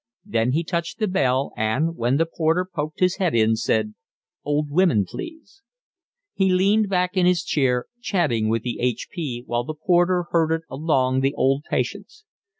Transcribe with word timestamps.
Then 0.25 0.53
he 0.53 0.63
touched 0.63 0.97
the 0.97 1.07
bell 1.07 1.53
and, 1.55 1.95
when 1.95 2.17
the 2.17 2.25
porter 2.25 2.65
poked 2.65 3.01
his 3.01 3.17
head 3.17 3.35
in, 3.35 3.55
said: 3.55 3.93
"Old 4.43 4.71
women, 4.71 5.05
please." 5.07 5.61
He 6.33 6.49
leaned 6.51 6.89
back 6.89 7.15
in 7.15 7.27
his 7.27 7.43
chair, 7.43 7.85
chatting 8.01 8.49
with 8.49 8.63
the 8.63 8.79
H.P. 8.79 9.43
while 9.45 9.63
the 9.63 9.75
porter 9.75 10.25
herded 10.31 10.63
along 10.71 11.19
the 11.21 11.35
old 11.35 11.65
patients. 11.69 12.25